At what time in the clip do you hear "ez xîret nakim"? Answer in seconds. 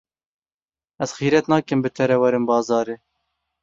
1.03-1.79